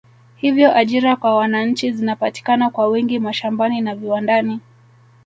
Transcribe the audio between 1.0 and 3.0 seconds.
kwa wananchi zinapatikana kwa